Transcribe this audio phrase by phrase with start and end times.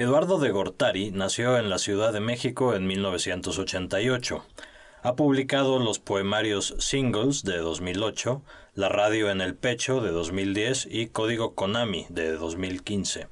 [0.00, 4.42] Eduardo de Gortari nació en la Ciudad de México en 1988.
[5.02, 8.40] Ha publicado los poemarios Singles de 2008,
[8.72, 13.28] La radio en el pecho de 2010 y Código Konami de 2015.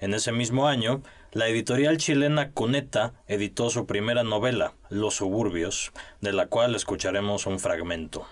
[0.00, 6.32] En ese mismo año, la editorial chilena Cuneta editó su primera novela, Los suburbios, de
[6.32, 8.26] la cual escucharemos un fragmento.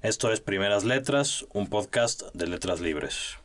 [0.00, 3.36] Esto es Primeras Letras, un podcast de letras libres.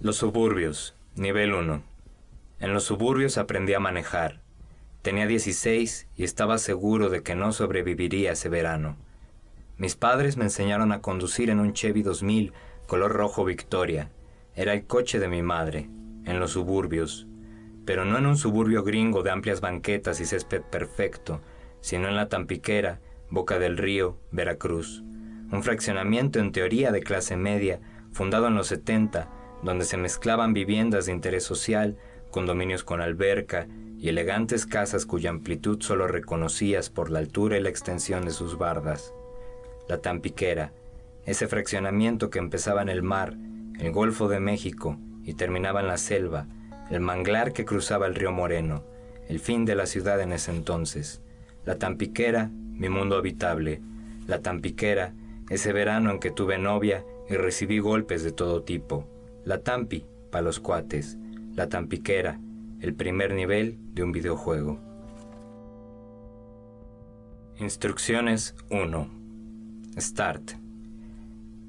[0.00, 1.82] Los suburbios, nivel 1.
[2.60, 4.40] En los suburbios aprendí a manejar.
[5.02, 8.96] Tenía 16 y estaba seguro de que no sobreviviría ese verano.
[9.76, 12.52] Mis padres me enseñaron a conducir en un Chevy 2000
[12.86, 14.12] color rojo Victoria.
[14.54, 15.90] Era el coche de mi madre,
[16.26, 17.26] en los suburbios.
[17.84, 21.40] Pero no en un suburbio gringo de amplias banquetas y césped perfecto,
[21.84, 22.98] sino en la Tampiquera,
[23.28, 25.02] Boca del Río, Veracruz.
[25.52, 27.78] Un fraccionamiento en teoría de clase media,
[28.10, 29.28] fundado en los 70,
[29.62, 31.98] donde se mezclaban viviendas de interés social,
[32.30, 33.66] condominios con alberca
[33.98, 38.56] y elegantes casas cuya amplitud solo reconocías por la altura y la extensión de sus
[38.56, 39.12] bardas.
[39.86, 40.72] La Tampiquera,
[41.26, 43.34] ese fraccionamiento que empezaba en el mar,
[43.78, 46.46] el Golfo de México y terminaba en la selva,
[46.90, 48.84] el manglar que cruzaba el río Moreno,
[49.28, 51.20] el fin de la ciudad en ese entonces.
[51.64, 53.80] La Tampiquera, mi mundo habitable.
[54.26, 55.14] La Tampiquera,
[55.48, 59.08] ese verano en que tuve novia y recibí golpes de todo tipo.
[59.44, 61.16] La Tampi, pa' los cuates.
[61.54, 62.38] La Tampiquera,
[62.80, 64.78] el primer nivel de un videojuego.
[67.58, 69.08] Instrucciones 1.
[69.98, 70.52] Start.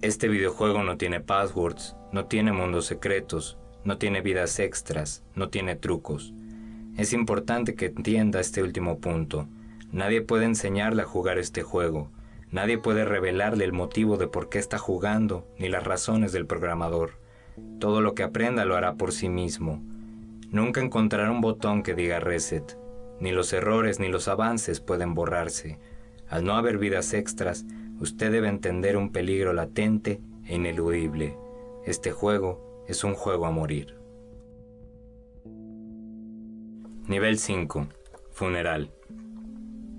[0.02, 5.76] Este videojuego no tiene passwords, no tiene mundos secretos, no tiene vidas extras, no tiene
[5.76, 6.34] trucos.
[6.98, 9.48] Es importante que entienda este último punto.
[9.96, 12.10] Nadie puede enseñarle a jugar este juego.
[12.52, 17.12] Nadie puede revelarle el motivo de por qué está jugando, ni las razones del programador.
[17.80, 19.82] Todo lo que aprenda lo hará por sí mismo.
[20.50, 22.78] Nunca encontrará un botón que diga reset.
[23.22, 25.80] Ni los errores ni los avances pueden borrarse.
[26.28, 27.64] Al no haber vidas extras,
[28.02, 31.38] usted debe entender un peligro latente e ineludible.
[31.86, 33.96] Este juego es un juego a morir.
[37.08, 37.88] Nivel 5.
[38.34, 38.92] Funeral.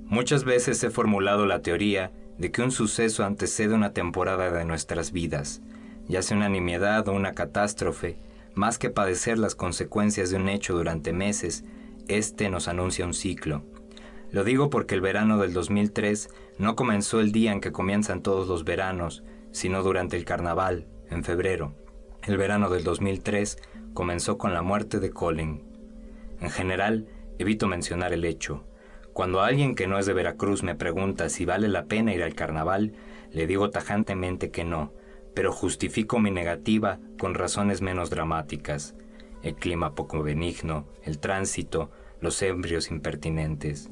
[0.08, 5.10] Muchas veces he formulado la teoría de que un suceso antecede una temporada de nuestras
[5.10, 5.62] vidas,
[6.06, 8.16] ya sea una nimiedad o una catástrofe,
[8.54, 11.64] más que padecer las consecuencias de un hecho durante meses,
[12.06, 13.64] este nos anuncia un ciclo.
[14.30, 16.28] Lo digo porque el verano del 2003
[16.58, 21.24] no comenzó el día en que comienzan todos los veranos, sino durante el carnaval, en
[21.24, 21.74] febrero.
[22.22, 23.58] El verano del 2003
[23.92, 25.64] comenzó con la muerte de Colin.
[26.40, 28.64] En general, evito mencionar el hecho,
[29.16, 32.34] cuando alguien que no es de Veracruz me pregunta si vale la pena ir al
[32.34, 32.92] carnaval,
[33.32, 34.92] le digo tajantemente que no,
[35.32, 38.94] pero justifico mi negativa con razones menos dramáticas.
[39.42, 41.90] El clima poco benigno, el tránsito,
[42.20, 43.88] los embrios impertinentes.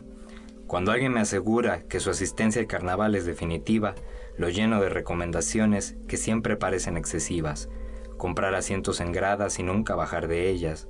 [0.67, 3.95] Cuando alguien me asegura que su asistencia al carnaval es definitiva,
[4.37, 7.71] lo lleno de recomendaciones que siempre parecen excesivas.
[8.19, 10.87] Comprar asientos en gradas y nunca bajar de ellas.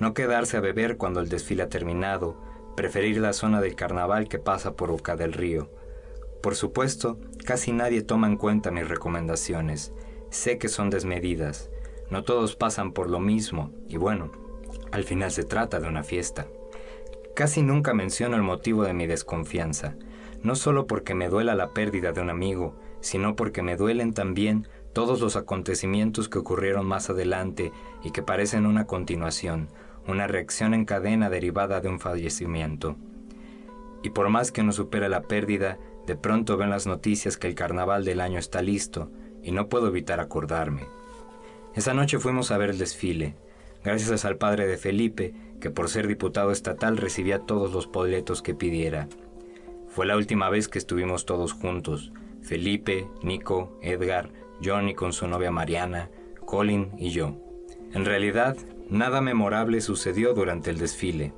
[0.00, 4.38] No quedarse a beber cuando el desfile ha terminado preferir la zona del carnaval que
[4.38, 5.70] pasa por Boca del Río.
[6.42, 9.92] Por supuesto, casi nadie toma en cuenta mis recomendaciones.
[10.30, 11.70] Sé que son desmedidas.
[12.10, 14.30] No todos pasan por lo mismo, y bueno,
[14.92, 16.46] al final se trata de una fiesta.
[17.34, 19.96] Casi nunca menciono el motivo de mi desconfianza,
[20.42, 24.68] no solo porque me duela la pérdida de un amigo, sino porque me duelen también
[24.92, 27.72] todos los acontecimientos que ocurrieron más adelante
[28.04, 29.68] y que parecen una continuación,
[30.06, 32.96] una reacción en cadena derivada de un fallecimiento.
[34.02, 37.54] Y por más que no supera la pérdida, de pronto ven las noticias que el
[37.54, 39.10] carnaval del año está listo
[39.42, 40.82] y no puedo evitar acordarme.
[41.74, 43.34] Esa noche fuimos a ver el desfile,
[43.82, 48.54] gracias al padre de Felipe, que por ser diputado estatal recibía todos los boletos que
[48.54, 49.08] pidiera.
[49.88, 52.12] Fue la última vez que estuvimos todos juntos,
[52.42, 54.30] Felipe, Nico, Edgar,
[54.62, 56.10] Johnny con su novia Mariana,
[56.44, 57.36] Colin y yo.
[57.92, 58.56] En realidad,
[58.88, 61.32] Nada memorable sucedió durante el desfile.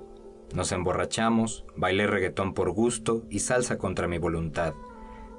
[0.52, 4.75] Nos emborrachamos, bailé reggaetón por gusto y salsa contra mi voluntad.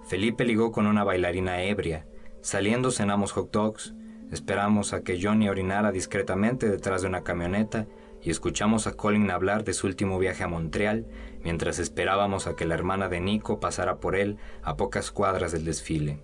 [0.07, 2.07] Felipe ligó con una bailarina ebria.
[2.41, 3.93] Saliendo cenamos hot dogs,
[4.31, 7.87] esperamos a que Johnny orinara discretamente detrás de una camioneta
[8.21, 11.05] y escuchamos a Colin hablar de su último viaje a Montreal
[11.43, 15.65] mientras esperábamos a que la hermana de Nico pasara por él a pocas cuadras del
[15.65, 16.21] desfile.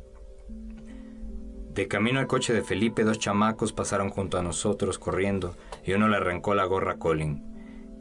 [1.73, 6.07] De camino al coche de Felipe, dos chamacos pasaron junto a nosotros corriendo y uno
[6.07, 7.43] le arrancó la gorra a Colin.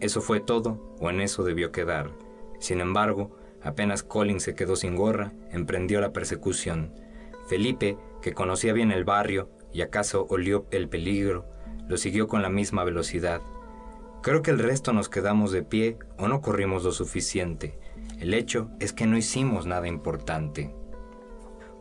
[0.00, 2.11] Eso fue todo, o en eso debió quedar.
[2.58, 6.93] Sin embargo, Apenas Colin se quedó sin gorra, emprendió la persecución.
[7.46, 11.46] Felipe, que conocía bien el barrio y acaso olió el peligro,
[11.88, 13.40] lo siguió con la misma velocidad.
[14.23, 17.79] Creo que el resto nos quedamos de pie o no corrimos lo suficiente.
[18.19, 20.75] El hecho es que no hicimos nada importante.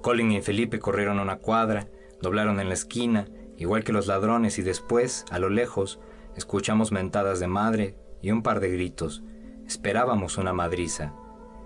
[0.01, 1.87] Colin y Felipe corrieron una cuadra,
[2.21, 3.27] doblaron en la esquina,
[3.61, 5.99] igual que los ladrones, y después, a lo lejos,
[6.35, 9.23] escuchamos mentadas de madre y un par de gritos.
[9.67, 11.13] Esperábamos una madriza.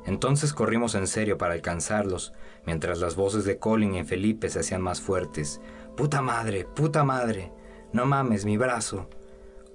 [0.06, 2.34] Entonces corrimos en serio para alcanzarlos,
[2.66, 5.62] mientras las voces de Colin y Felipe se hacían más fuertes.
[5.96, 6.66] ¡Puta madre!
[6.66, 7.54] ¡Puta madre!
[7.94, 9.10] No mames, mi brazo.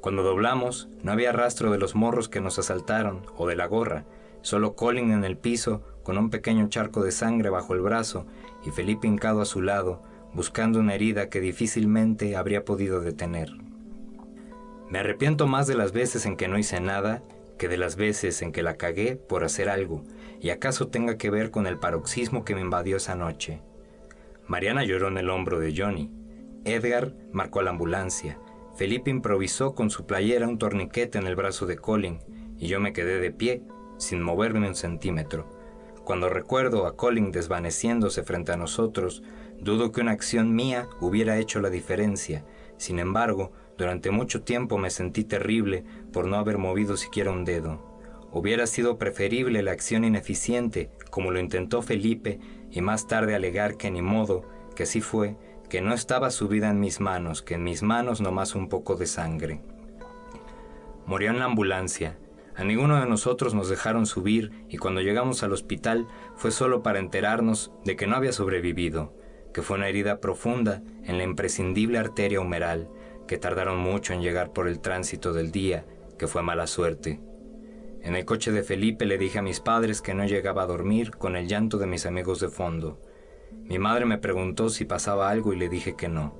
[0.03, 4.05] Cuando doblamos, no había rastro de los morros que nos asaltaron o de la gorra,
[4.43, 8.27] solo Colin en el piso con un pequeño charco de sangre bajo el brazo
[8.65, 10.03] y Felipe hincado a su lado,
[10.35, 13.51] buscando una herida que difícilmente habría podido detener.
[14.89, 17.23] Me arrepiento más de las veces en que no hice nada
[17.59, 20.03] que de las veces en que la cagué por hacer algo,
[20.41, 23.61] y acaso tenga que ver con el paroxismo que me invadió esa noche.
[24.47, 26.11] Mariana lloró en el hombro de Johnny.
[26.65, 28.39] Edgar marcó la ambulancia.
[28.77, 32.19] Felipe improvisó con su playera un torniquete en el brazo de Colin,
[32.57, 33.63] y yo me quedé de pie,
[33.99, 35.47] sin moverme un centímetro.
[36.05, 39.23] Cuando recuerdo a Colin desvaneciéndose frente a nosotros,
[39.61, 42.45] dudo que una acción mía hubiera hecho la diferencia.
[42.77, 47.89] Sin embargo, durante mucho tiempo me sentí terrible por no haber movido siquiera un dedo.
[48.33, 52.39] Hubiera sido preferible la acción ineficiente, como lo intentó Felipe,
[52.71, 54.45] y más tarde alegar que ni modo,
[54.77, 55.37] que así fue,
[55.69, 58.97] que no estaba su vida en mis manos, que en mis manos nomás un poco
[58.97, 59.61] de sangre.
[61.07, 62.19] Murió en la ambulancia.
[62.57, 66.99] A ninguno de nosotros nos dejaron subir y cuando llegamos al hospital fue solo para
[66.99, 69.15] enterarnos de que no había sobrevivido,
[69.53, 72.89] que fue una herida profunda en la imprescindible arteria humeral,
[73.27, 75.85] que tardaron mucho en llegar por el tránsito del día,
[76.19, 77.21] que fue mala suerte.
[78.03, 81.13] En el coche de Felipe le dije a mis padres que no llegaba a dormir
[81.13, 82.99] con el llanto de mis amigos de fondo.
[83.65, 86.35] Mi madre me preguntó si pasaba algo y le dije que no.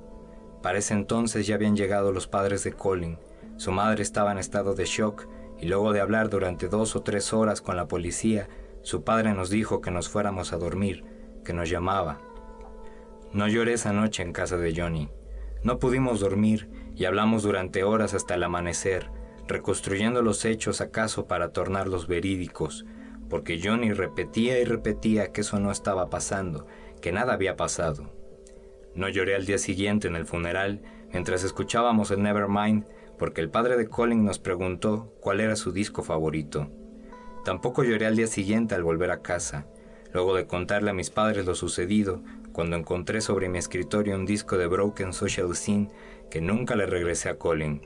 [0.61, 3.17] Para ese entonces ya habían llegado los padres de Colin.
[3.57, 5.27] Su madre estaba en estado de shock
[5.59, 8.49] y luego de hablar durante dos o tres horas con la policía,
[8.81, 11.03] su padre nos dijo que nos fuéramos a dormir,
[11.45, 12.19] que nos llamaba.
[13.33, 15.09] No lloré esa noche en casa de Johnny.
[15.63, 19.09] No pudimos dormir y hablamos durante horas hasta el amanecer,
[19.47, 22.85] reconstruyendo los hechos acaso para tornarlos verídicos,
[23.29, 26.67] porque Johnny repetía y repetía que eso no estaba pasando,
[27.01, 28.11] que nada había pasado.
[28.95, 30.81] No lloré al día siguiente en el funeral
[31.13, 32.85] mientras escuchábamos el Nevermind
[33.17, 36.69] porque el padre de Colin nos preguntó cuál era su disco favorito.
[37.45, 39.67] Tampoco lloré al día siguiente al volver a casa,
[40.11, 44.57] luego de contarle a mis padres lo sucedido, cuando encontré sobre mi escritorio un disco
[44.57, 45.89] de Broken Social Scene
[46.29, 47.81] que nunca le regresé a Colin.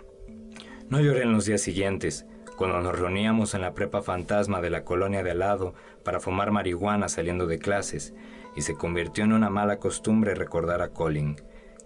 [0.90, 2.26] No lloré en los días siguientes,
[2.58, 5.74] cuando nos reuníamos en la prepa fantasma de la colonia de al lado
[6.04, 8.14] para fumar marihuana saliendo de clases,
[8.56, 11.36] y se convirtió en una mala costumbre recordar a Colin,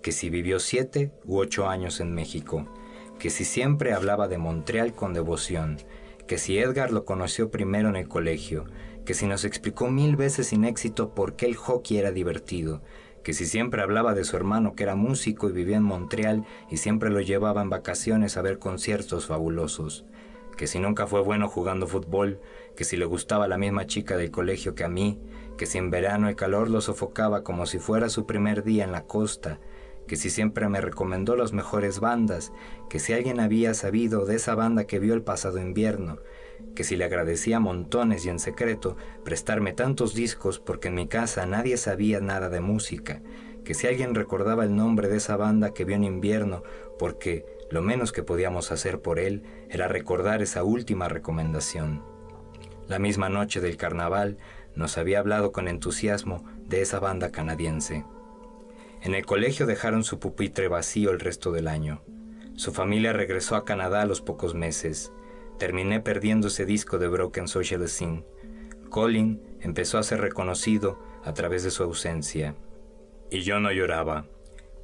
[0.01, 2.67] que si vivió siete u ocho años en México,
[3.17, 5.77] que si siempre hablaba de Montreal con devoción,
[6.27, 8.65] que si Edgar lo conoció primero en el colegio,
[9.05, 12.81] que si nos explicó mil veces sin éxito por qué el hockey era divertido,
[13.23, 16.77] que si siempre hablaba de su hermano que era músico y vivía en Montreal y
[16.77, 20.05] siempre lo llevaba en vacaciones a ver conciertos fabulosos,
[20.57, 22.39] que si nunca fue bueno jugando fútbol,
[22.75, 25.19] que si le gustaba la misma chica del colegio que a mí,
[25.57, 28.91] que si en verano el calor lo sofocaba como si fuera su primer día en
[28.91, 29.59] la costa,
[30.07, 32.51] que si siempre me recomendó las mejores bandas,
[32.89, 36.17] que si alguien había sabido de esa banda que vio el pasado invierno,
[36.75, 41.45] que si le agradecía montones y en secreto prestarme tantos discos porque en mi casa
[41.45, 43.21] nadie sabía nada de música,
[43.63, 46.63] que si alguien recordaba el nombre de esa banda que vio en invierno
[46.97, 52.03] porque lo menos que podíamos hacer por él era recordar esa última recomendación.
[52.87, 54.37] La misma noche del carnaval
[54.75, 58.05] nos había hablado con entusiasmo de esa banda canadiense.
[59.01, 62.01] En el colegio dejaron su pupitre vacío el resto del año.
[62.55, 65.13] Su familia regresó a Canadá a los pocos meses
[65.59, 68.23] terminé perdiendo ese disco de Broken Social Scene.
[68.89, 72.55] Colin empezó a ser reconocido a través de su ausencia.
[73.29, 74.25] Y yo no lloraba.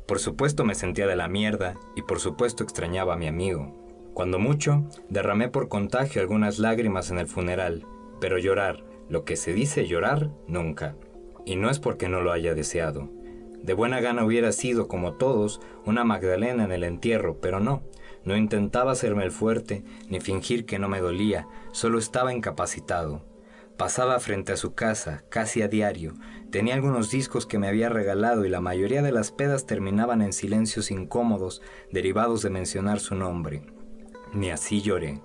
[0.05, 3.73] Por supuesto me sentía de la mierda y por supuesto extrañaba a mi amigo.
[4.13, 7.85] Cuando mucho, derramé por contagio algunas lágrimas en el funeral,
[8.21, 10.95] pero llorar, lo que se dice llorar, nunca.
[11.45, 13.09] Y no es porque no lo haya deseado.
[13.61, 17.81] De buena gana hubiera sido, como todos, una Magdalena en el entierro, pero no.
[18.25, 23.23] No intentaba hacerme el fuerte, ni fingir que no me dolía, solo estaba incapacitado.
[23.77, 26.15] Pasaba frente a su casa, casi a diario.
[26.49, 30.33] Tenía algunos discos que me había regalado y la mayoría de las pedas terminaban en
[30.33, 33.61] silencios incómodos derivados de mencionar su nombre.
[34.33, 35.21] Ni así lloré.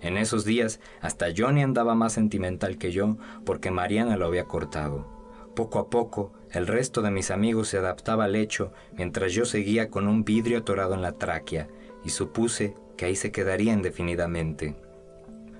[0.00, 5.20] En esos días, hasta Johnny andaba más sentimental que yo porque Mariana lo había cortado.
[5.54, 9.90] Poco a poco, el resto de mis amigos se adaptaba al hecho mientras yo seguía
[9.90, 11.68] con un vidrio atorado en la tráquea
[12.04, 14.76] y supuse que ahí se quedaría indefinidamente.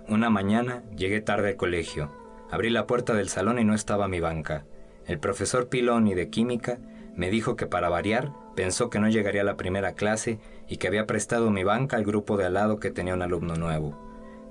[0.08, 2.10] Una mañana llegué tarde al colegio.
[2.50, 4.64] Abrí la puerta del salón y no estaba mi banca.
[5.06, 6.78] El profesor Piloni de química
[7.14, 10.88] me dijo que para variar pensó que no llegaría a la primera clase y que
[10.88, 13.96] había prestado mi banca al grupo de al lado que tenía un alumno nuevo.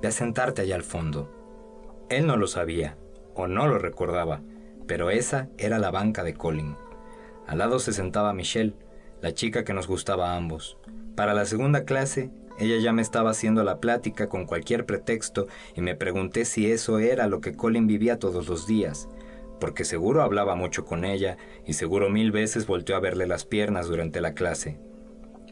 [0.01, 1.29] Ve a sentarte allá al fondo.
[2.09, 2.97] Él no lo sabía,
[3.35, 4.41] o no lo recordaba,
[4.87, 6.75] pero esa era la banca de Colin.
[7.47, 8.73] Al lado se sentaba Michelle,
[9.21, 10.77] la chica que nos gustaba a ambos.
[11.19, 15.81] Para la segunda clase, ella ya me estaba haciendo la plática con cualquier pretexto y
[15.81, 19.09] me pregunté si eso era lo que Colin vivía todos los días,
[19.59, 21.35] porque seguro hablaba mucho con ella
[21.65, 24.79] y seguro mil veces volteó a verle las piernas durante la clase.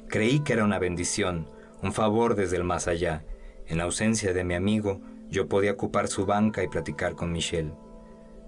[0.08, 1.50] Creí que era una bendición,
[1.84, 3.26] un favor desde el más allá.
[3.66, 7.74] En ausencia de mi amigo, yo podía ocupar su banca y platicar con Michelle.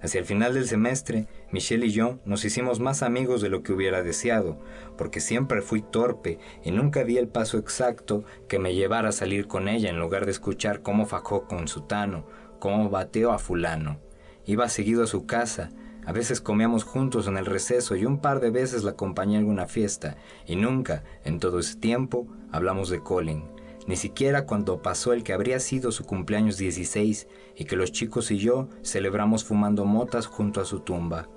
[0.01, 3.73] Hacia el final del semestre, Michelle y yo nos hicimos más amigos de lo que
[3.73, 4.57] hubiera deseado,
[4.97, 9.47] porque siempre fui torpe y nunca di el paso exacto que me llevara a salir
[9.47, 12.25] con ella en lugar de escuchar cómo fajó con Sutano,
[12.59, 13.99] cómo bateó a fulano.
[14.45, 15.69] Iba seguido a su casa,
[16.05, 19.39] a veces comíamos juntos en el receso y un par de veces la acompañé a
[19.39, 20.15] alguna fiesta,
[20.47, 23.43] y nunca, en todo ese tiempo, hablamos de Colin,
[23.89, 28.29] ni siquiera cuando pasó el que habría sido su cumpleaños 16 y que los chicos
[28.29, 31.27] y yo celebramos fumando motas junto a su tumba.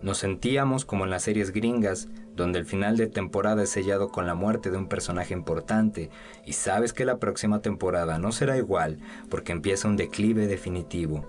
[0.00, 4.26] Nos sentíamos como en las series gringas, donde el final de temporada es sellado con
[4.26, 6.08] la muerte de un personaje importante,
[6.46, 8.96] y sabes que la próxima temporada no será igual
[9.28, 11.26] porque empieza un declive definitivo.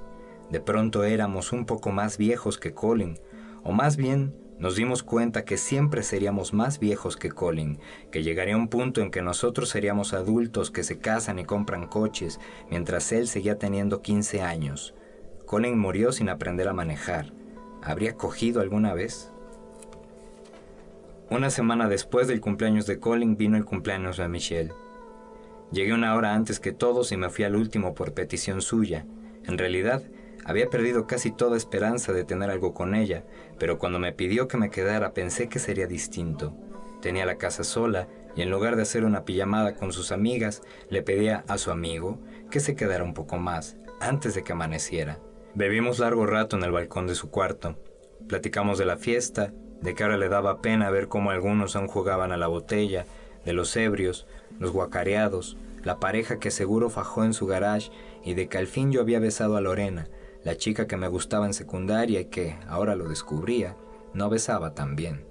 [0.50, 3.20] De pronto éramos un poco más viejos que Colin,
[3.64, 7.80] o más bien nos dimos cuenta que siempre seríamos más viejos que Colin,
[8.12, 12.40] que llegaría un punto en que nosotros seríamos adultos que se casan y compran coches,
[12.70, 14.96] mientras él seguía teniendo 15 años.
[15.46, 17.34] Colin murió sin aprender a manejar.
[17.84, 19.32] ¿Habría cogido alguna vez?
[21.30, 24.74] Una semana después del cumpleaños de Colin vino el cumpleaños de Michelle.
[25.72, 29.06] Llegué una hora antes que todos y me fui al último por petición suya.
[29.44, 30.04] En realidad,
[30.46, 33.24] había perdido casi toda esperanza de tener algo con ella,
[33.60, 36.56] pero cuando me pidió que me quedara pensé que sería distinto.
[37.02, 41.02] Tenía la casa sola y en lugar de hacer una pijamada con sus amigas, le
[41.02, 42.20] pedía a su amigo
[42.52, 45.20] que se quedara un poco más antes de que amaneciera.
[45.56, 47.78] Bebimos largo rato en el balcón de su cuarto.
[48.28, 52.32] Platicamos de la fiesta, de que ahora le daba pena ver cómo algunos aún jugaban
[52.32, 53.06] a la botella,
[53.46, 54.28] de los ebrios,
[54.60, 57.92] los guacareados, la pareja que seguro fajó en su garage
[58.24, 60.08] y de que al fin yo había besado a Lorena,
[60.46, 63.76] la chica que me gustaba en secundaria y que, ahora lo descubría,
[64.14, 65.26] no besaba tan bien.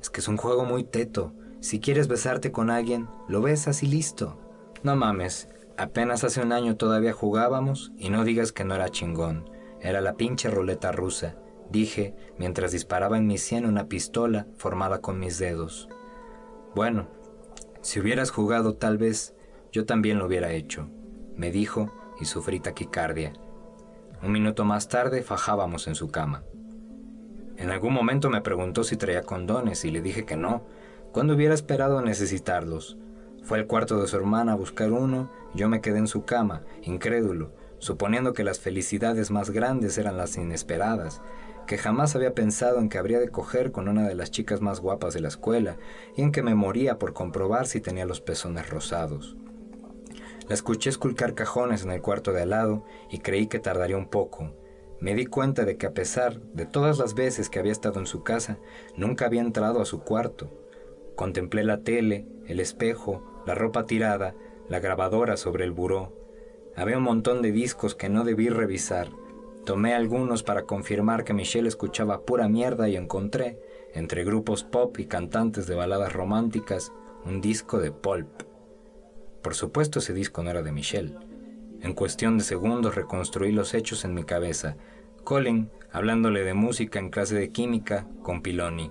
[0.00, 1.32] Es que es un juego muy teto.
[1.60, 4.38] Si quieres besarte con alguien, lo besas y listo.
[4.82, 9.48] No mames, apenas hace un año todavía jugábamos y no digas que no era chingón.
[9.80, 11.36] Era la pinche ruleta rusa,
[11.70, 15.88] dije mientras disparaba en mi sien una pistola formada con mis dedos.
[16.74, 17.08] Bueno,
[17.80, 19.34] si hubieras jugado tal vez
[19.72, 20.90] yo también lo hubiera hecho,
[21.34, 21.90] me dijo
[22.20, 23.32] y sufrí taquicardia.
[24.22, 26.44] Un minuto más tarde fajábamos en su cama.
[27.56, 30.64] En algún momento me preguntó si traía condones y le dije que no,
[31.10, 32.96] cuando hubiera esperado necesitarlos.
[33.42, 36.62] Fue al cuarto de su hermana a buscar uno yo me quedé en su cama,
[36.82, 41.20] incrédulo, suponiendo que las felicidades más grandes eran las inesperadas,
[41.66, 44.78] que jamás había pensado en que habría de coger con una de las chicas más
[44.78, 45.78] guapas de la escuela
[46.16, 49.36] y en que me moría por comprobar si tenía los pezones rosados.
[50.48, 54.08] La escuché esculcar cajones en el cuarto de al lado y creí que tardaría un
[54.08, 54.52] poco.
[55.00, 58.06] Me di cuenta de que a pesar de todas las veces que había estado en
[58.06, 58.58] su casa,
[58.96, 60.50] nunca había entrado a su cuarto.
[61.16, 64.34] Contemplé la tele, el espejo, la ropa tirada,
[64.68, 66.12] la grabadora sobre el buró.
[66.76, 69.08] Había un montón de discos que no debí revisar.
[69.64, 73.60] Tomé algunos para confirmar que Michelle escuchaba pura mierda y encontré,
[73.94, 76.92] entre grupos pop y cantantes de baladas románticas,
[77.24, 78.51] un disco de Pulp.
[79.42, 81.16] Por supuesto ese disco no era de Michelle.
[81.80, 84.76] En cuestión de segundos reconstruí los hechos en mi cabeza.
[85.24, 88.90] Colin hablándole de música en clase de química con Piloni.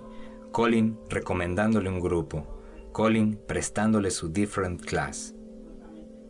[0.51, 2.61] Colin recomendándole un grupo.
[2.91, 5.33] Colin prestándole su different class.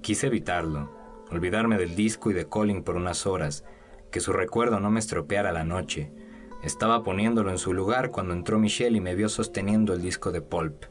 [0.01, 0.91] Quise evitarlo,
[1.31, 3.63] olvidarme del disco y de Colin por unas horas,
[4.11, 6.11] que su recuerdo no me estropeara la noche.
[6.63, 10.41] Estaba poniéndolo en su lugar cuando entró Michelle y me vio sosteniendo el disco de
[10.41, 10.85] Pulp.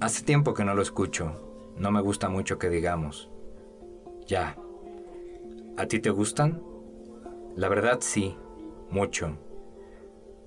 [0.00, 3.30] Hace tiempo que no lo escucho, no me gusta mucho que digamos.
[4.26, 4.56] Ya.
[5.76, 6.62] ¿A ti te gustan?
[7.56, 8.36] La verdad sí,
[8.90, 9.38] mucho.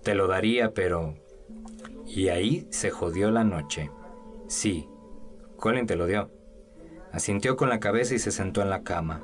[0.03, 1.15] Te lo daría, pero...
[2.05, 3.91] Y ahí se jodió la noche.
[4.47, 4.87] Sí,
[5.57, 6.29] Colin te lo dio.
[7.11, 9.23] Asintió con la cabeza y se sentó en la cama.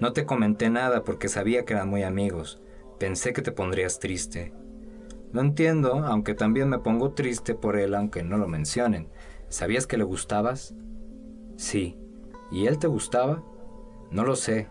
[0.00, 2.60] No te comenté nada porque sabía que eran muy amigos.
[2.98, 4.52] Pensé que te pondrías triste.
[5.32, 9.08] Lo entiendo, aunque también me pongo triste por él, aunque no lo mencionen.
[9.48, 10.74] ¿Sabías que le gustabas?
[11.58, 11.98] Sí.
[12.52, 13.42] ¿Y él te gustaba?
[14.12, 14.68] No lo sé.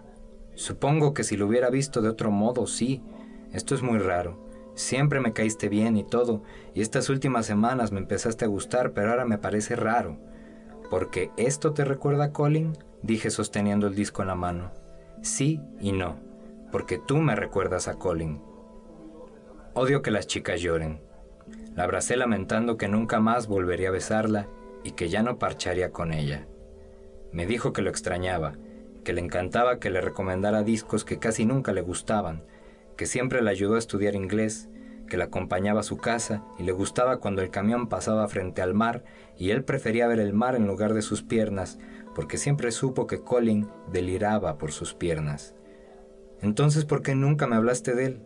[0.55, 3.03] Supongo que si lo hubiera visto de otro modo, sí.
[3.51, 4.47] Esto es muy raro.
[4.73, 9.09] Siempre me caíste bien y todo, y estas últimas semanas me empezaste a gustar, pero
[9.09, 10.17] ahora me parece raro.
[10.89, 12.77] ¿Porque esto te recuerda a Colin?
[13.03, 14.71] dije sosteniendo el disco en la mano.
[15.21, 16.17] Sí y no,
[16.71, 18.41] porque tú me recuerdas a Colin.
[19.73, 21.01] Odio que las chicas lloren.
[21.75, 24.47] La abracé lamentando que nunca más volvería a besarla
[24.83, 26.47] y que ya no parcharía con ella.
[27.31, 28.53] Me dijo que lo extrañaba,
[29.03, 32.43] que le encantaba que le recomendara discos que casi nunca le gustaban,
[32.95, 34.69] que siempre le ayudó a estudiar inglés,
[35.07, 38.73] que la acompañaba a su casa y le gustaba cuando el camión pasaba frente al
[38.73, 39.03] mar
[39.37, 41.79] y él prefería ver el mar en lugar de sus piernas,
[42.15, 45.55] porque siempre supo que Colin deliraba por sus piernas.
[46.41, 48.21] Entonces, ¿por qué nunca me hablaste de él?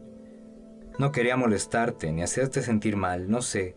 [0.97, 3.75] No quería molestarte ni hacerte sentir mal, no sé,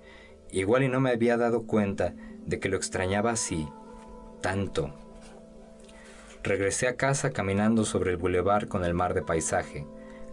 [0.50, 2.14] igual y no me había dado cuenta
[2.47, 3.69] de que lo extrañaba así,
[4.40, 5.03] tanto.
[6.45, 9.87] Regresé a casa caminando sobre el bulevar con el mar de paisaje.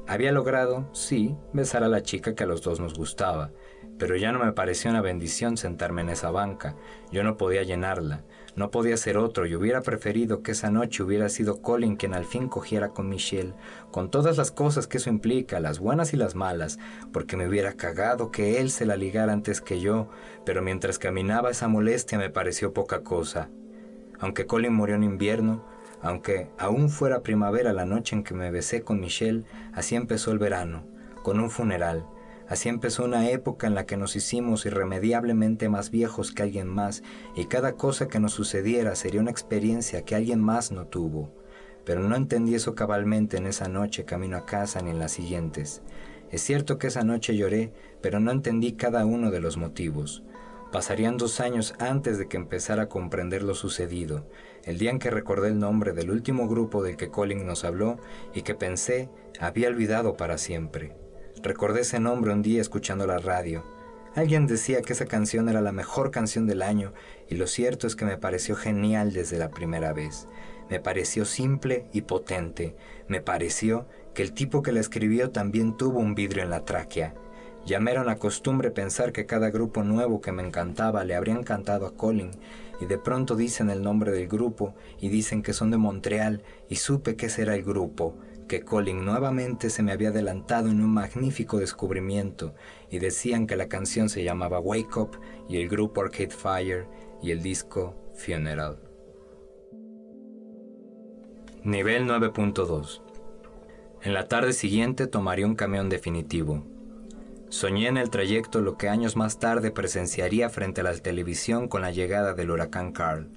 [0.08, 3.52] Había logrado, sí, besar a la chica que a los dos nos gustaba,
[3.98, 6.76] pero ya no me pareció una bendición sentarme en esa banca.
[7.14, 8.26] Yo no podía llenarla,
[8.58, 12.26] no podía ser otro y hubiera preferido que esa noche hubiera sido Colin quien al
[12.26, 13.54] fin cogiera con Michelle,
[13.90, 16.78] con todas las cosas que eso implica, las buenas y las malas,
[17.14, 20.10] porque me hubiera cagado que él se la ligara antes que yo,
[20.46, 23.50] pero mientras caminaba esa molestia me pareció poca cosa.
[24.20, 25.71] Aunque Colin murió en invierno,
[26.02, 29.44] aunque aún fuera primavera la noche en que me besé con Michelle,
[29.74, 30.84] así empezó el verano,
[31.24, 32.06] con un funeral.
[32.48, 37.02] Así empezó una época en la que nos hicimos irremediablemente más viejos que alguien más
[37.34, 41.34] y cada cosa que nos sucediera sería una experiencia que alguien más no tuvo.
[41.86, 45.82] Pero no entendí eso cabalmente en esa noche camino a casa ni en las siguientes.
[46.30, 50.24] Es cierto que esa noche lloré, pero no entendí cada uno de los motivos.
[50.72, 54.26] Pasarían dos años antes de que empezara a comprender lo sucedido,
[54.66, 57.98] el día en que recordé el nombre del último grupo del que Colin nos habló
[58.34, 60.96] y que pensé había olvidado para siempre.
[61.42, 63.64] Recordé ese nombre un día escuchando la radio.
[64.14, 66.94] Alguien decía que esa canción era la mejor canción del año
[67.30, 70.28] y lo cierto es que me pareció genial desde la primera vez.
[70.70, 72.76] Me pareció simple y potente.
[73.08, 77.16] Me pareció que el tipo que la escribió también tuvo un vidrio en la tráquea.
[77.66, 81.36] Ya me era una costumbre pensar que cada grupo nuevo que me encantaba le habría
[81.36, 82.32] encantado a Colin
[82.82, 86.76] y de pronto dicen el nombre del grupo y dicen que son de Montreal y
[86.78, 88.18] supe que ese era el grupo,
[88.48, 92.56] que Colin nuevamente se me había adelantado en un magnífico descubrimiento
[92.90, 95.12] y decían que la canción se llamaba Wake Up
[95.48, 96.88] y el grupo Arcade Fire
[97.22, 98.80] y el disco Funeral.
[101.64, 103.02] Nivel 9.2
[104.02, 106.71] En la tarde siguiente tomaría un camión definitivo.
[107.52, 111.82] Soñé en el trayecto lo que años más tarde presenciaría frente a la televisión con
[111.82, 113.28] la llegada del huracán Carl.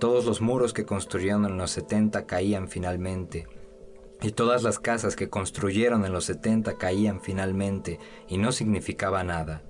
[0.00, 3.46] Todos los muros que construyeron en los 70 caían finalmente,
[4.22, 9.62] y todas las casas que construyeron en los 70 caían finalmente, y no significaba nada.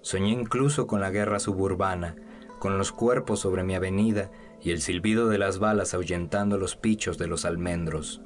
[0.00, 2.14] Soñé incluso con la guerra suburbana,
[2.60, 4.30] con los cuerpos sobre mi avenida
[4.62, 8.20] y el silbido de las balas ahuyentando los pichos de los almendros.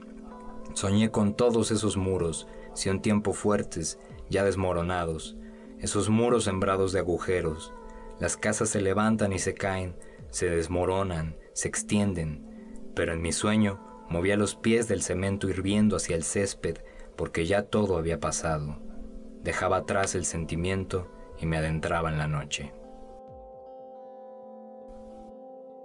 [0.75, 3.99] Soñé con todos esos muros, si un tiempo fuertes,
[4.31, 5.37] ya desmoronados,
[5.79, 7.73] esos muros sembrados de agujeros.
[8.19, 9.97] Las casas se levantan y se caen,
[10.31, 16.17] se desmoronan, se extienden, pero en mi sueño movía los pies del cemento hirviendo hacia
[16.17, 16.79] el césped
[17.17, 18.79] porque ya todo había pasado.
[19.43, 21.11] Dejaba atrás el sentimiento
[21.41, 22.73] y me adentraba en la noche.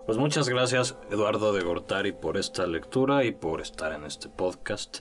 [0.06, 5.00] Pues muchas gracias Eduardo de Gortari por esta lectura y por estar en este podcast.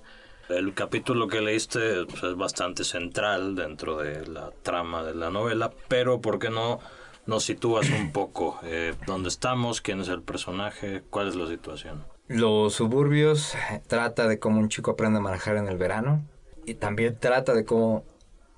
[0.49, 5.73] El capítulo que leíste pues, es bastante central dentro de la trama de la novela,
[5.89, 6.81] pero ¿por qué no
[7.27, 8.59] nos sitúas un poco?
[8.65, 9.81] Eh, ¿Dónde estamos?
[9.81, 11.03] ¿Quién es el personaje?
[11.11, 12.05] ¿Cuál es la situación?
[12.29, 13.55] Los suburbios
[13.87, 16.25] trata de cómo un chico aprende a manejar en el verano
[16.65, 18.05] y también trata de cómo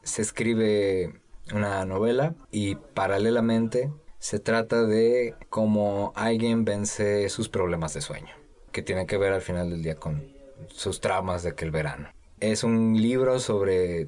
[0.02, 1.20] se escribe
[1.52, 8.34] una novela y paralelamente se trata de cómo alguien vence sus problemas de sueño,
[8.72, 10.33] que tiene que ver al final del día con
[10.68, 12.08] sus traumas de aquel verano.
[12.40, 14.06] Es un libro sobre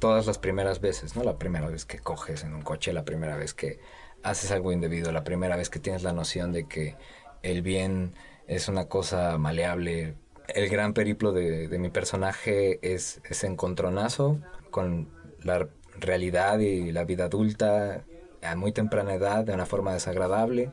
[0.00, 1.22] todas las primeras veces, ¿no?
[1.22, 3.80] La primera vez que coges en un coche, la primera vez que
[4.22, 6.96] haces algo indebido, la primera vez que tienes la noción de que
[7.42, 8.14] el bien
[8.46, 10.14] es una cosa maleable.
[10.48, 15.08] El gran periplo de, mi personaje es ese encontronazo con
[15.42, 18.04] la realidad y la vida adulta
[18.42, 20.70] a muy temprana edad de una forma desagradable,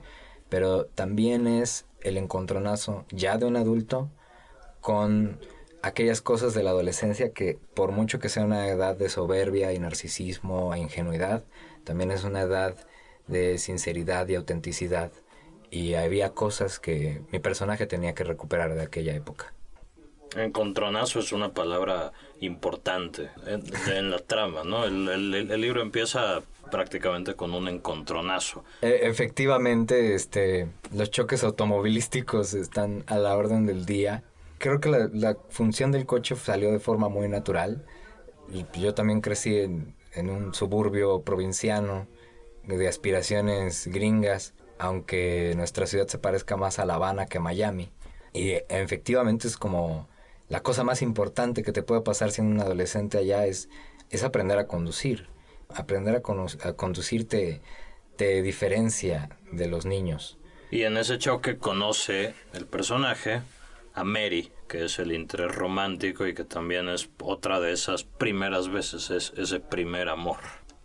[0.50, 4.10] pero también es el encontronazo ya de un adulto
[4.82, 5.39] con
[5.82, 9.80] aquellas cosas de la adolescencia que por mucho que sea una edad de soberbia y
[9.80, 11.44] narcisismo e ingenuidad,
[11.84, 12.76] también es una edad
[13.28, 15.12] de sinceridad y autenticidad.
[15.70, 19.54] Y había cosas que mi personaje tenía que recuperar de aquella época.
[20.36, 24.86] Encontronazo es una palabra importante en, la trama, ¿no?
[24.86, 26.41] El, libro empieza
[26.72, 28.63] prácticamente con un encontronazo.
[28.82, 34.24] E, efectivamente, este, los choques automovilísticos están a la orden del día.
[34.62, 37.84] Creo que la, función del coche salió de forma muy natural.
[38.78, 42.08] Yo también crecí en, en un suburbio provinciano
[42.63, 47.91] de aspiraciones gringas, aunque nuestra ciudad se parezca más a La Habana que a Miami.
[48.34, 50.08] Y efectivamente es como
[50.47, 53.67] la cosa más importante que te puede pasar siendo un adolescente allá es,
[54.12, 55.28] es aprender a conducir.
[55.74, 57.62] Aprender a, a conducir te,
[58.43, 60.38] diferencia de los niños.
[60.69, 63.41] Y en ese choque conoce el personaje
[63.94, 68.70] a Mary, que es el interés romántico y que también es otra de esas primeras
[68.70, 70.38] veces, es ese primer amor.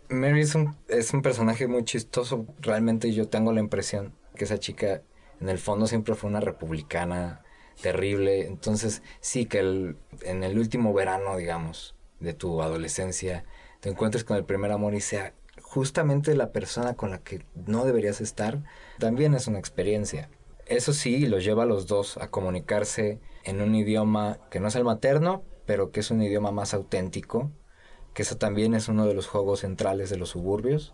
[0.09, 2.45] Mary es un, es un personaje muy chistoso.
[2.59, 5.01] Realmente yo tengo la impresión que esa chica
[5.41, 7.41] en el fondo siempre fue una republicana
[7.81, 8.45] terrible.
[8.45, 13.45] Entonces, sí, que el, en el último verano, digamos, de tu adolescencia,
[13.79, 17.85] te encuentres con el primer amor y sea justamente la persona con la que no
[17.85, 18.63] deberías estar,
[18.99, 20.29] también es una experiencia.
[20.67, 24.75] Eso sí, los lleva a los dos a comunicarse en un idioma que no es
[24.75, 27.51] el materno, pero que es un idioma más auténtico,
[28.13, 30.93] que eso también es uno de los juegos centrales de los suburbios.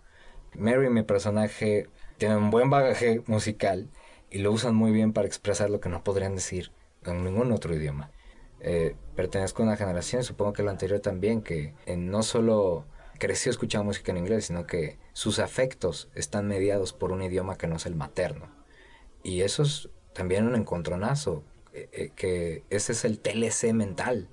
[0.54, 3.90] Mary, mi personaje, tiene un buen bagaje musical
[4.30, 6.70] y lo usan muy bien para expresar lo que no podrían decir
[7.04, 8.12] en ningún otro idioma.
[8.60, 12.86] Eh, pertenezco a una generación, supongo que la anterior también, que no solo
[13.18, 17.66] creció escuchando música en inglés, sino que sus afectos están mediados por un idioma que
[17.66, 18.53] no es el materno.
[19.24, 24.28] Y eso es también un encontronazo, eh, eh, que ese es el TLC mental,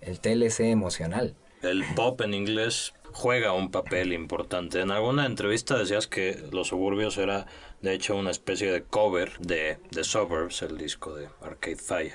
[0.00, 1.34] el TLC emocional.
[1.62, 4.80] El pop en inglés juega un papel importante.
[4.80, 7.46] En alguna entrevista decías que Los Suburbios era
[7.82, 12.14] de hecho una especie de cover de The Suburbs, el disco de Arcade Fire.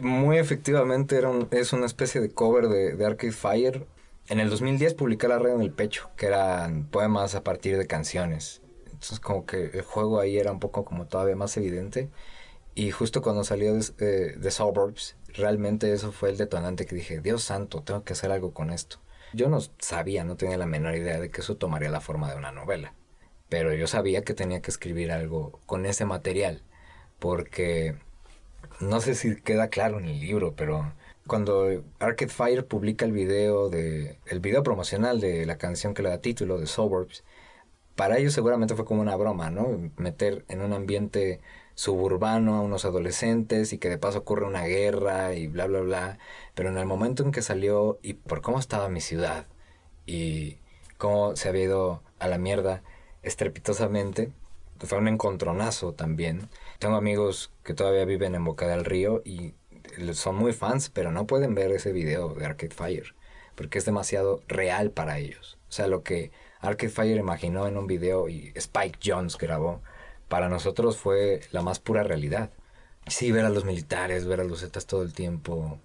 [0.00, 3.86] Muy efectivamente era es una especie de cover de, Arcade Fire.
[4.28, 7.86] En el 2010 publiqué La Red en el Pecho, que eran poemas a partir de
[7.86, 8.62] canciones.
[8.98, 12.10] Entonces como que el juego ahí era un poco como todavía más evidente.
[12.74, 17.20] Y justo cuando salió de, eh, The Suburbs, realmente eso fue el detonante que dije,
[17.20, 18.98] Dios santo, tengo que hacer algo con esto.
[19.32, 22.36] Yo no sabía, no tenía la menor idea de que eso tomaría la forma de
[22.36, 22.94] una novela
[23.48, 26.62] pero yo sabía que tenía que escribir algo con ese material,
[27.18, 27.96] porque
[28.80, 30.92] no sé si queda claro en el libro, pero
[31.26, 36.10] cuando Arcade Fire publica el video de el video promocional de la canción que le
[36.10, 37.24] da título de Suburbs,
[37.98, 39.90] para ellos seguramente fue como una broma, ¿no?
[39.96, 41.40] Meter en un ambiente
[41.74, 46.18] suburbano a unos adolescentes y que de paso ocurre una guerra y bla bla bla,
[46.54, 49.46] pero en el momento en que salió y por cómo estaba mi ciudad
[50.06, 50.58] y
[50.96, 52.84] cómo se había ido a la mierda,
[53.24, 54.30] estrepitosamente.
[54.78, 56.48] Fue un encontronazo también.
[56.78, 59.54] Tengo amigos que todavía viven en Boca del Río y
[60.12, 63.16] son muy fans, pero no pueden ver ese video de Arcade Fire
[63.56, 65.58] porque es demasiado real para ellos.
[65.68, 69.80] O sea, lo que Arcade Fire imaginó en un video y Spike Jones grabó,
[70.28, 72.50] para nosotros fue la más pura realidad.
[73.06, 75.78] Sí, ver a los militares, ver a los Zetas todo el tiempo,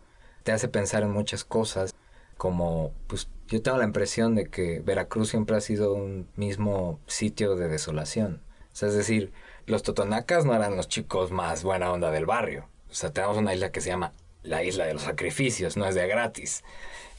[0.43, 1.93] te hace pensar en muchas cosas,
[2.37, 7.55] como pues yo tengo la impresión de que Veracruz siempre ha sido un mismo sitio
[7.55, 8.41] de desolación.
[8.73, 9.31] O sea, es decir,
[9.65, 12.67] los totonacas no eran los chicos más buena onda del barrio.
[12.89, 15.95] O sea, tenemos una isla que se llama la isla de los sacrificios, no es
[15.95, 16.63] de gratis.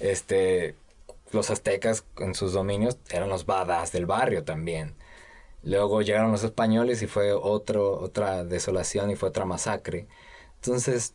[0.01, 0.75] Este,
[1.35, 4.94] los aztecas en sus dominios eran los badas del barrio también.
[5.62, 10.07] Luego llegaron los españoles y fue otro, otra desolación y fue otra masacre.
[10.57, 11.14] Entonces,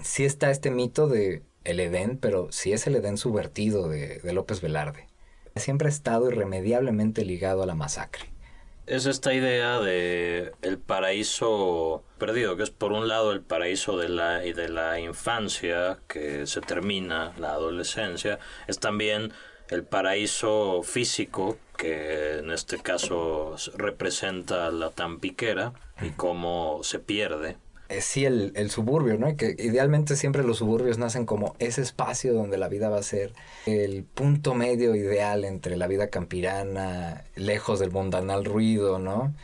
[0.00, 4.60] sí está este mito de el Edén, pero sí es el Edén subvertido de, López
[4.60, 5.08] Velarde.
[5.56, 8.33] Siempre ha estado irremediablemente ligado a la masacre.
[8.86, 14.10] Es esta idea de el paraíso perdido, que es por un lado el paraíso de
[14.10, 19.32] la, de la infancia, que se termina, la adolescencia, es también
[19.70, 27.56] el paraíso físico, que en este caso representa la tampiquera y cómo se pierde
[27.96, 29.36] eh, sí el, el, suburbio, ¿no?
[29.36, 33.32] Que idealmente siempre los suburbios nacen como ese espacio donde la vida va a ser
[33.66, 39.34] el punto medio ideal entre la vida campirana, lejos del mundanal ruido, ¿no?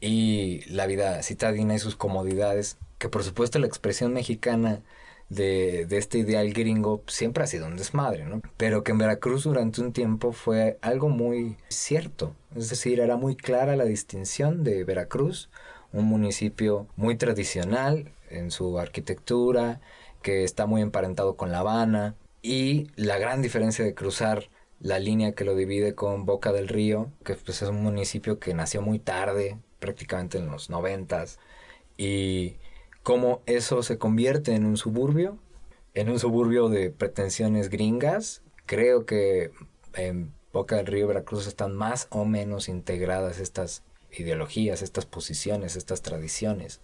[0.00, 4.82] Y la vida citadina y sus comodidades, que por supuesto la expresión mexicana
[5.28, 8.40] de, de, este ideal gringo siempre ha sido un desmadre, ¿no?
[8.56, 12.34] Pero que en Veracruz durante un tiempo fue algo muy cierto.
[12.56, 15.50] Es decir, era muy clara la distinción de Veracruz
[15.92, 19.80] un municipio muy tradicional en su arquitectura,
[20.22, 24.48] que está muy emparentado con La Habana, y la gran diferencia de cruzar
[24.80, 28.54] la línea que lo divide con Boca del Río, que pues, es un municipio que
[28.54, 31.38] nació muy tarde, prácticamente en los noventas,
[31.96, 32.56] y
[33.02, 35.38] cómo eso se convierte en un suburbio,
[35.94, 38.42] en un suburbio de pretensiones gringas.
[38.66, 39.50] Creo que
[39.94, 46.02] en Boca del Río Veracruz están más o menos integradas estas ideologías, estas posiciones, estas
[46.02, 46.80] tradiciones.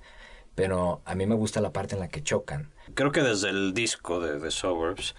[0.54, 2.70] Pero a mí me gusta la parte en la que chocan.
[2.94, 5.14] Creo que desde el disco de The Suburbs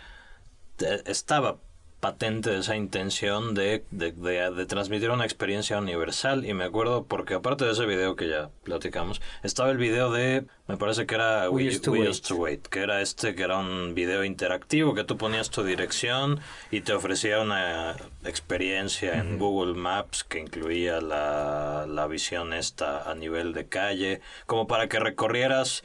[1.06, 1.58] estaba
[2.06, 7.66] patente esa intención de, de, de, transmitir una experiencia universal y me acuerdo porque aparte
[7.66, 11.68] de ese video que ya platicamos estaba el video de me parece que era We,
[11.68, 12.68] Used, to, wait.
[12.68, 16.40] que era este que era un video interactivo que tú ponías tu dirección
[16.70, 23.16] y te ofrecía una experiencia en Google Maps que incluía la, la visión esta a
[23.16, 25.84] nivel de calle como para que recorrieras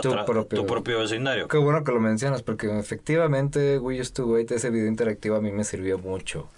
[0.00, 1.48] tu propio, tu propio, vecindario.
[1.48, 5.50] Qué bueno que lo mencionas, porque efectivamente Used to Wait, ese video interactivo a mí
[5.50, 6.48] me sirvió mucho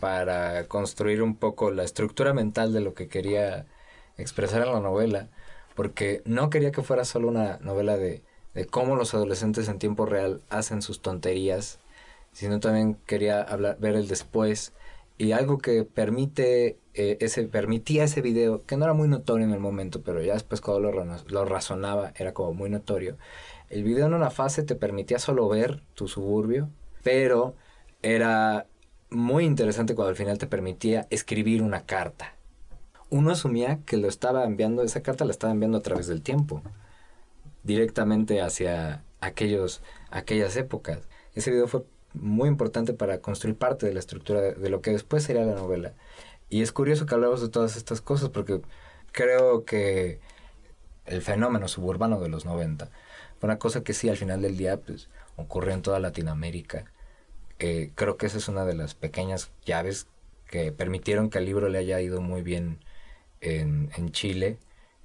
[0.00, 3.66] para construir un poco la estructura mental de lo que quería
[4.18, 5.28] expresar en la novela,
[5.74, 8.22] porque no quería que fuera solo una novela de,
[8.54, 11.78] de cómo los adolescentes en tiempo real hacen sus tonterías,
[12.32, 14.72] sino también quería hablar, ver el después
[15.18, 19.52] y algo que permite eh, ese permitía ese video que no era muy notorio en
[19.52, 23.16] el momento pero ya después cuando lo, lo razonaba era como muy notorio.
[23.70, 26.68] El video en una fase te permitía solo ver tu suburbio
[27.02, 27.54] pero
[28.02, 28.66] era
[29.10, 32.34] muy interesante cuando al final te permitía escribir una carta.
[33.10, 36.62] Uno asumía que lo estaba enviando esa carta la estaba enviando a través del tiempo
[37.62, 40.98] directamente hacia aquellos aquellas épocas.
[41.34, 45.24] Ese video fue muy importante para construir parte de la estructura de, lo que después
[45.24, 45.92] sería la novela.
[46.50, 48.60] Y es curioso que hablamos de todas estas cosas porque
[49.12, 50.20] creo que
[51.06, 52.90] el fenómeno suburbano de los 90
[53.40, 56.84] fue una cosa que sí al final del día pues, ocurrió en toda Latinoamérica.
[57.58, 60.06] Eh, creo que esa es una de las pequeñas llaves
[60.46, 62.78] que permitieron que el libro le haya ido muy bien
[63.40, 64.58] en, en Chile,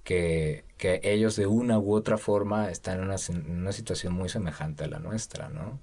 [0.04, 4.30] que, que, ellos de una u otra forma están en una, en una situación muy
[4.30, 5.80] semejante a la nuestra, ¿no?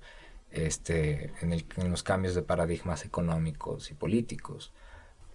[0.54, 4.72] Este, en, el, en los cambios de paradigmas económicos y políticos.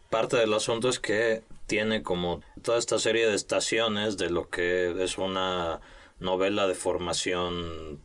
[0.10, 5.04] Parte del asunto es que tiene como toda esta serie de estaciones de lo que
[5.04, 5.82] es una
[6.20, 8.02] novela de formación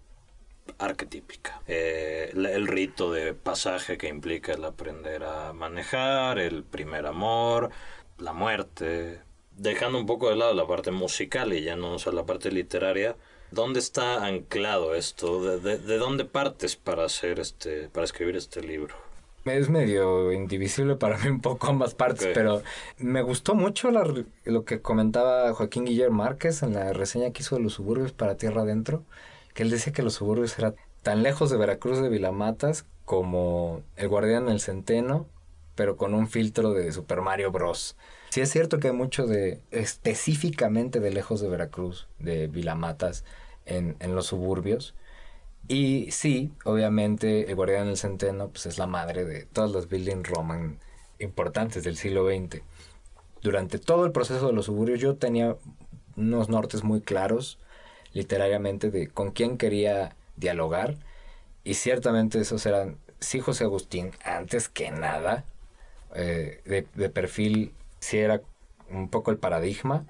[0.79, 1.62] arquetípica.
[1.66, 7.70] Eh, el rito de pasaje que implica el aprender a manejar, el primer amor,
[8.18, 9.20] la muerte,
[9.57, 13.16] dejando un poco de lado la parte musical y ya no la parte literaria,
[13.55, 15.59] ¿Dónde está anclado esto?
[15.59, 18.97] ¿De, de, dónde partes para hacer este, para escribir este libro?
[19.45, 22.62] Es medio indivisible para mí un poco ambas partes, pero
[22.99, 27.62] me gustó mucho lo que comentaba Joaquín Guillermo Márquez en la reseña que hizo de
[27.62, 29.05] los suburbios para Tierra Adentro,
[29.53, 34.09] que él decía que los suburbios eran tan lejos de Veracruz de Vilamatas como El
[34.09, 35.27] Guardián del Centeno,
[35.75, 37.97] pero con un filtro de Super Mario Bros.
[38.31, 43.25] Sí es cierto que hay mucho de, específicamente de lejos de Veracruz, de Vilamatas,
[43.66, 44.94] en, los suburbios.
[45.68, 50.24] Y sí, obviamente, el Guardián del Centeno pues, es la madre de todas las building
[50.24, 50.79] roman
[51.18, 52.62] importantes del siglo XX.
[53.42, 55.57] Durante todo el proceso de los suburbios yo tenía
[56.16, 57.59] unos nortes muy claros,
[58.12, 60.96] literariamente, de con quién quería dialogar.
[61.64, 65.44] Y ciertamente esos eran, sí, José Agustín, antes que nada,
[66.14, 68.42] eh, de, de perfil, sí era
[68.90, 70.05] un poco el paradigma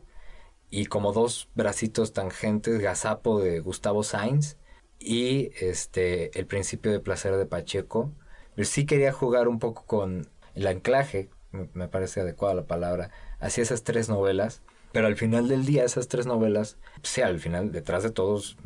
[0.71, 4.57] y como dos bracitos tangentes, Gazapo de Gustavo Sainz
[4.99, 8.13] y este El principio de placer de Pacheco.
[8.55, 13.63] Pero sí quería jugar un poco con el anclaje, me, parece adecuada la palabra, hacia
[13.63, 14.63] esas tres novelas.
[14.93, 18.57] Pero al final del día, esas tres novelas, sí, al final, detrás de todos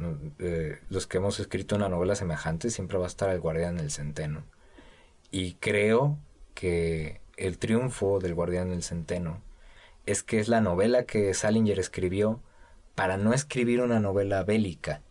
[0.91, 4.45] los que hemos escrito una novela semejante, siempre va a estar el guardián del centeno.
[5.31, 6.19] Y creo
[6.55, 9.41] que el triunfo del guardián del centeno
[10.09, 12.41] es que es la novela que Salinger escribió
[12.95, 15.03] para no escribir una novela bélica.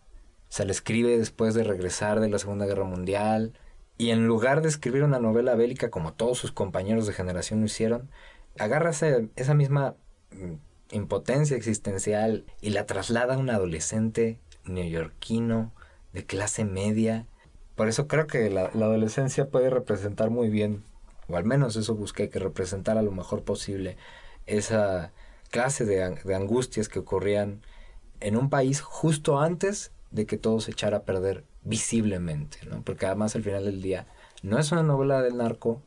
[0.49, 3.53] Se la escribe después de regresar de la Segunda Guerra Mundial
[3.99, 7.67] y en lugar de escribir una novela bélica como todos sus compañeros de generación lo
[7.67, 8.10] hicieron,
[8.57, 9.93] agarra esa misma
[10.31, 15.73] mm, impotencia existencial y la traslada a un adolescente neoyorquino
[16.12, 17.27] de clase media.
[17.75, 20.83] Por eso creo que la, la adolescencia puede representar muy bien,
[21.27, 23.95] o al menos eso busqué, que representara lo mejor posible
[24.47, 25.12] esa
[25.51, 27.62] clase de, angustias que ocurrían
[28.19, 32.81] en un país justo antes de que todo se echara a perder visiblemente, ¿no?
[32.81, 34.07] Porque además al final del día
[34.41, 35.83] no es una novela del narco,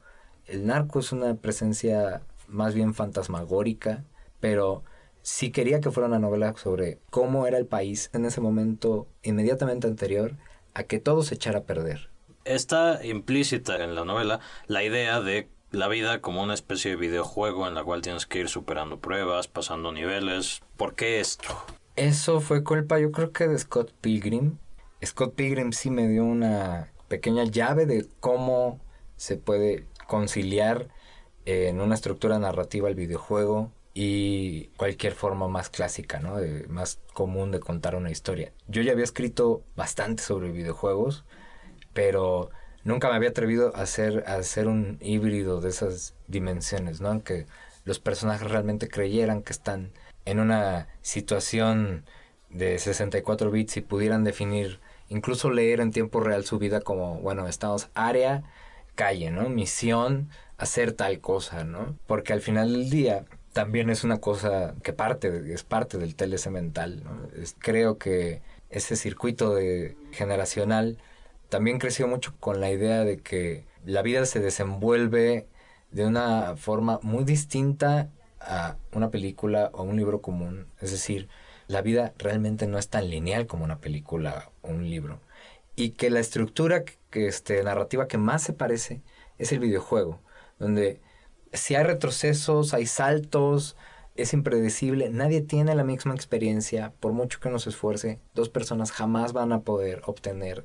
[0.46, 4.04] el narco es una presencia más bien fantasmagórica,
[4.40, 4.84] pero
[5.22, 9.86] sí quería que fuera una novela sobre cómo era el país en ese momento inmediatamente
[9.86, 10.36] anterior
[10.74, 12.10] a que todo se echara a perder.
[12.44, 17.66] Está implícita en la novela la idea de la vida como una especie de videojuego
[17.68, 20.62] en la cual tienes que ir superando pruebas, pasando niveles.
[20.76, 21.48] ¿Por qué esto?
[21.96, 24.58] Eso fue culpa yo creo que de Scott Pilgrim.
[25.04, 28.80] Scott Pilgrim sí me dio una pequeña llave de cómo
[29.16, 30.88] se puede conciliar
[31.44, 36.36] en una estructura narrativa el videojuego y cualquier forma más clásica, ¿no?
[36.36, 38.52] De, más común de contar una historia.
[38.68, 41.24] Yo ya había escrito bastante sobre videojuegos,
[41.92, 42.50] pero
[42.84, 47.22] nunca me había atrevido a hacer, a hacer un híbrido de esas dimensiones, ¿no?
[47.22, 47.46] Que
[47.84, 49.90] los personajes realmente creyeran que están
[50.24, 52.04] en una situación
[52.50, 57.46] de 64 bits y pudieran definir, incluso leer en tiempo real su vida como, bueno,
[57.48, 58.42] estamos área,
[58.94, 59.48] calle, ¿no?
[59.48, 61.96] Misión, hacer tal cosa, ¿no?
[62.06, 66.48] Porque al final del día también es una cosa que parte, es parte del TLC
[66.50, 67.28] mental, ¿no?
[67.58, 70.98] creo que ese circuito de generacional
[71.50, 75.48] también creció mucho con la idea de que la vida se desenvuelve
[75.90, 78.08] de una forma muy distinta
[78.40, 80.68] a una película o un libro común.
[80.80, 81.28] Es decir,
[81.66, 85.20] la vida realmente no es tan lineal como una película o un libro.
[85.76, 89.02] Y que la estructura que, este, narrativa que más se parece
[89.38, 90.20] es el videojuego,
[90.58, 91.00] donde
[91.52, 93.76] si hay retrocesos, hay saltos,
[94.14, 98.92] es impredecible, nadie tiene la misma experiencia, por mucho que uno se esfuerce, dos personas
[98.92, 100.64] jamás van a poder obtener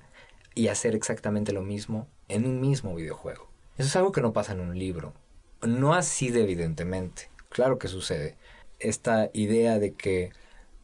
[0.55, 3.47] y hacer exactamente lo mismo en un mismo videojuego.
[3.77, 5.13] Eso es algo que no pasa en un libro.
[5.61, 7.29] No así de evidentemente.
[7.49, 8.35] Claro que sucede.
[8.79, 10.31] Esta idea de que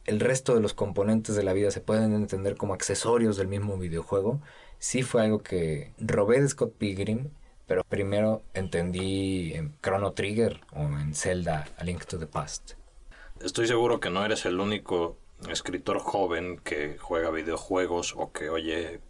[0.04, 3.78] el resto de los componentes de la vida se pueden entender como accesorios del mismo
[3.78, 4.40] videojuego,
[4.78, 7.30] sí fue algo que robé de Scott Pilgrim
[7.72, 12.72] pero primero entendí en Chrono Trigger o en Zelda Link to the Past.
[13.40, 15.16] Estoy seguro que no eres el único
[15.48, 19.00] escritor joven que juega videojuegos o que oye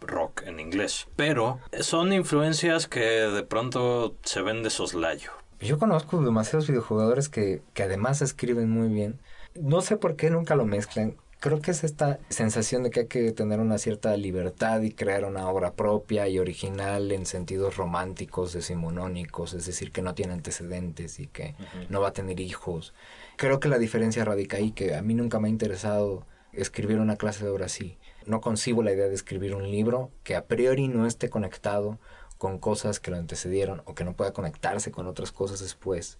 [0.00, 5.32] rock en inglés, pero son influencias que de pronto se ven de soslayo.
[5.60, 9.20] Yo conozco demasiados videojugadores que, que además escriben muy bien.
[9.54, 13.06] No sé por qué nunca lo mezclan creo que es esta sensación de que hay
[13.06, 18.52] que tener una cierta libertad y crear una obra propia y original en sentidos románticos,
[18.52, 21.54] decimonónicos, es decir, que no tiene antecedentes y que
[21.88, 22.94] no va a tener hijos.
[23.36, 27.16] Creo que la diferencia radica ahí, que a mí nunca me ha interesado escribir una
[27.16, 27.98] clase de obra así.
[28.26, 31.98] No concibo la idea de escribir un libro que a priori no esté conectado
[32.38, 36.18] con cosas que lo antecedieron o que no pueda conectarse con otras cosas después.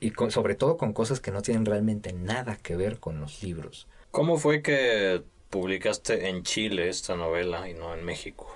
[0.00, 3.86] Y sobre todo con cosas que no tienen realmente nada que ver con los libros.
[4.10, 8.50] ¿Cómo fue que publicaste en Chile esta novela y no en México?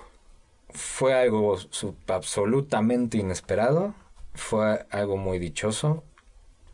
[0.70, 1.56] Fue algo
[2.08, 3.94] absolutamente inesperado,
[4.34, 6.02] fue algo muy dichoso.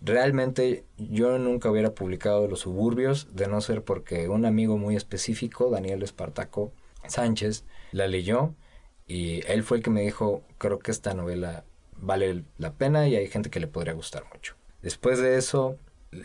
[0.05, 5.71] Realmente yo nunca hubiera publicado Los Suburbios, de no ser porque un amigo muy específico,
[5.71, 6.73] Daniel Espartaco
[7.07, 8.55] Sánchez, la leyó
[9.07, 11.65] y él fue el que me dijo, creo que esta novela
[11.97, 14.57] vale la pena y hay gente que le podría gustar mucho.
[14.83, 15.77] Después de eso,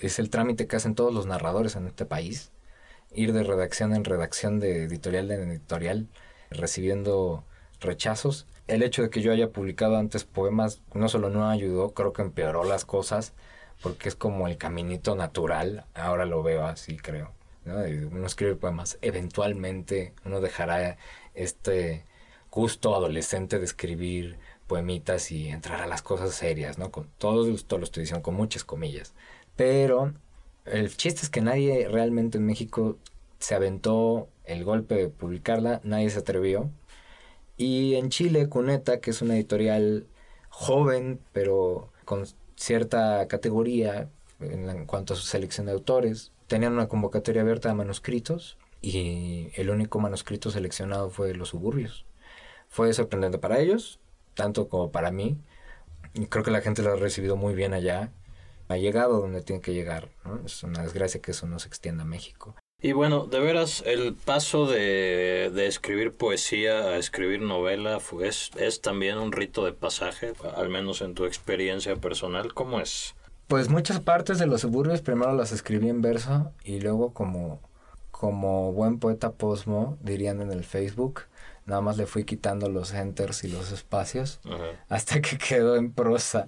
[0.02, 2.52] es el trámite que hacen todos los narradores en este país,
[3.14, 6.08] ir de redacción en redacción, de editorial en editorial,
[6.50, 7.44] recibiendo
[7.80, 8.48] rechazos.
[8.66, 12.24] El hecho de que yo haya publicado antes poemas no solo no ayudó, creo que
[12.24, 13.34] empeoró las cosas,
[13.82, 17.32] porque es como el caminito natural, ahora lo veo así creo.
[17.66, 20.98] Uno escribe poemas, eventualmente uno dejará
[21.34, 22.06] este
[22.50, 24.38] gusto adolescente de escribir
[24.68, 26.92] poemitas y entrar a las cosas serias, ¿no?
[26.92, 29.14] Con todo esto lo estoy diciendo con muchas comillas.
[29.56, 30.14] Pero
[30.66, 32.98] el chiste es que nadie realmente en México
[33.40, 36.70] se aventó el golpe de publicarla, nadie se atrevió.
[37.58, 40.08] Y en Chile, Cuneta, que es una editorial
[40.50, 42.26] joven, pero con
[42.58, 44.10] cierta categoría
[44.42, 49.70] en, cuanto a su selección de autores, tenían una convocatoria abierta de manuscritos y el
[49.70, 52.06] único manuscrito seleccionado fue Los Suburbios.
[52.68, 54.00] Fue sorprendente para ellos,
[54.34, 55.38] tanto como para mí.
[56.30, 58.12] Creo que la gente lo ha recibido muy bien allá
[58.70, 60.10] ha llegado donde tiene que llegar.
[60.46, 62.56] Es una desgracia que eso no se extienda a México.
[62.80, 68.82] Y bueno, de veras, el paso de, de escribir poesía a escribir novela es, es
[68.82, 72.54] también un rito de pasaje, al menos en tu experiencia personal.
[72.54, 73.16] ¿Cómo es?
[73.48, 77.62] Pues muchas partes de los suburbios primero las escribí en verso y luego como,
[78.12, 81.24] como buen poeta posmo, dirían en el Facebook,
[81.68, 84.40] Nada más le fui quitando los enters y los espacios
[84.88, 86.48] hasta que quedó en prosa.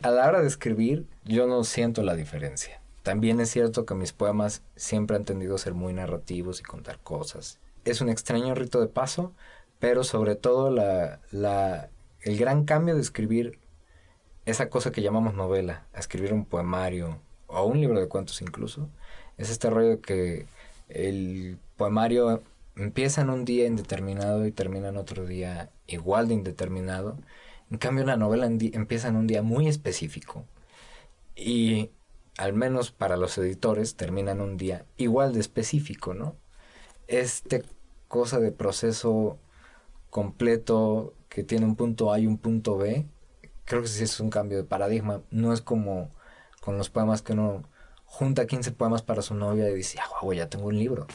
[0.00, 2.80] A la hora de escribir, yo no siento la diferencia.
[3.04, 6.98] También es cierto que mis poemas siempre han tendido a ser muy narrativos y contar
[7.00, 7.60] cosas.
[7.84, 9.34] Es un extraño rito de paso,
[9.78, 13.58] pero sobre todo el gran cambio de escribir
[14.46, 18.88] esa cosa que llamamos novela, a escribir un poemario o un libro de cuentos incluso,
[19.36, 20.46] es este rollo que
[20.88, 22.42] el poemario
[22.74, 27.18] empieza en un día indeterminado y termina en otro día igual de indeterminado.
[27.70, 30.46] En cambio, la novela empieza en un día muy específico
[31.36, 31.90] y,
[32.38, 36.36] al menos para los editores, termina en un día igual de específico, ¿no?
[37.06, 37.62] Este
[38.08, 39.38] cosa de proceso
[40.10, 43.06] completo que tiene un punto A y un punto B,
[43.64, 45.22] creo que sí es un cambio de paradigma.
[45.30, 46.10] No es como
[46.60, 47.62] con los poemas que uno
[48.04, 51.06] junta 15 poemas para su novia y dice, ah, guau, ya tengo un libro.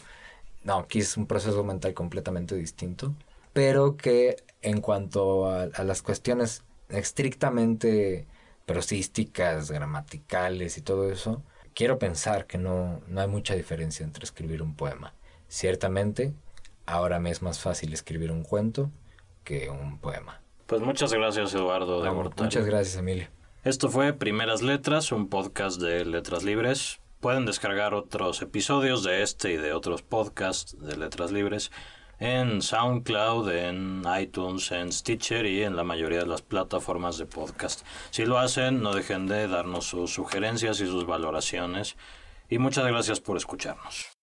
[0.63, 3.15] No, aquí es un proceso mental completamente distinto,
[3.53, 8.28] pero que en cuanto a, las cuestiones estrictamente
[8.70, 11.41] prosísticas, gramaticales y todo eso,
[11.74, 15.15] quiero pensar que no, no hay mucha diferencia entre escribir un poema.
[15.47, 16.36] Ciertamente,
[16.86, 18.91] ahora me es más fácil escribir un cuento
[19.43, 20.43] que un poema.
[20.67, 23.30] Pues muchas gracias Eduardo de Muchas gracias Emilio.
[23.63, 26.99] Esto fue Primeras Letras, un podcast de Letras Libres.
[27.22, 31.72] Pueden descargar otros episodios de este y de otros podcasts de Letras Libres
[32.20, 37.86] en SoundCloud, en iTunes, en Stitcher y en la mayoría de las plataformas de podcast.
[38.11, 41.95] Si lo hacen, no dejen de darnos sus sugerencias y sus valoraciones.
[42.49, 44.18] Y muchas gracias por escucharnos.